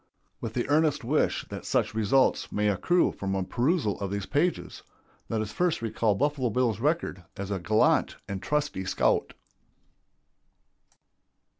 [0.39, 4.81] With the earnest wish that such results may accrue from a perusal of these pages,
[5.29, 9.35] let us first recall Buffalo Bill's record as a gallant and trusty scout.